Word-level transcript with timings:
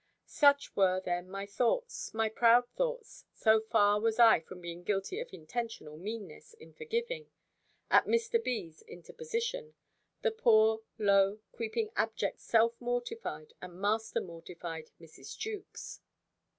Such 0.25 0.75
were 0.75 0.99
then 0.99 1.29
my 1.29 1.45
thoughts, 1.45 2.11
my 2.11 2.27
proud 2.27 2.67
thoughts, 2.75 3.25
so 3.35 3.59
far 3.61 3.99
was 4.01 4.17
I 4.17 4.39
from 4.39 4.59
being 4.59 4.81
guilty 4.81 5.19
of 5.19 5.31
intentional 5.31 5.95
meanness 5.95 6.55
in 6.55 6.73
forgiving, 6.73 7.29
at 7.91 8.07
Mr. 8.07 8.43
B.'s 8.43 8.81
interposition, 8.87 9.75
the 10.23 10.31
poor, 10.31 10.81
low, 10.97 11.37
creeping, 11.51 11.91
abject 11.95 12.39
self 12.39 12.73
mortified, 12.81 13.53
and 13.61 13.79
master 13.79 14.21
mortified, 14.21 14.89
Mrs. 14.99 15.37
Jewkes. 15.37 15.99